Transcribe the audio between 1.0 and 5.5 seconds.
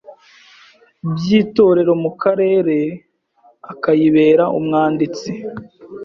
by’Itorero mu Karere akayibera umwanditsi.